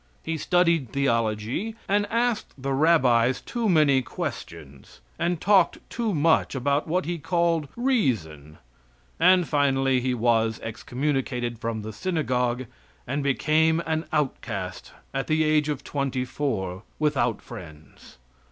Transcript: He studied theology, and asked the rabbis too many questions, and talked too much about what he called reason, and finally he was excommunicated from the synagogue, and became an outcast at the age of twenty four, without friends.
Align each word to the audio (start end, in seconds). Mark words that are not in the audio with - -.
He 0.23 0.35
studied 0.35 0.89
theology, 0.91 1.75
and 1.87 2.07
asked 2.09 2.55
the 2.57 2.73
rabbis 2.73 3.39
too 3.39 3.69
many 3.69 4.01
questions, 4.01 4.99
and 5.19 5.39
talked 5.39 5.77
too 5.91 6.11
much 6.15 6.55
about 6.55 6.87
what 6.87 7.05
he 7.05 7.19
called 7.19 7.67
reason, 7.75 8.57
and 9.19 9.47
finally 9.47 10.01
he 10.01 10.15
was 10.15 10.59
excommunicated 10.63 11.59
from 11.59 11.83
the 11.83 11.93
synagogue, 11.93 12.65
and 13.05 13.21
became 13.21 13.79
an 13.85 14.05
outcast 14.11 14.91
at 15.13 15.27
the 15.27 15.43
age 15.43 15.69
of 15.69 15.83
twenty 15.83 16.25
four, 16.25 16.81
without 16.97 17.39
friends. 17.39 18.17